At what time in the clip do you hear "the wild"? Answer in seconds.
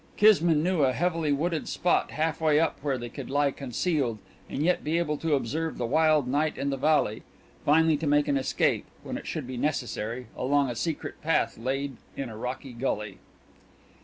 5.77-6.27